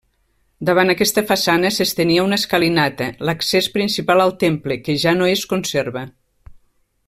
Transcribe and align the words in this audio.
Davant 0.69 0.93
aquesta 0.93 1.23
façana 1.31 1.69
s'estenia 1.75 2.23
una 2.29 2.39
escalinata, 2.41 3.11
l'accés 3.29 3.69
principal 3.77 4.25
al 4.25 4.35
temple, 4.47 4.81
que 4.89 4.97
ja 5.05 5.15
no 5.19 5.29
es 5.35 5.49
conserva. 5.55 6.05